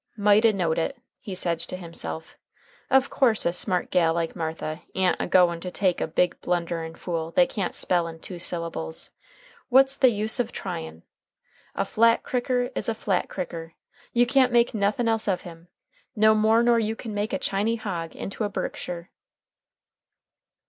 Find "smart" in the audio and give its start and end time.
3.53-3.91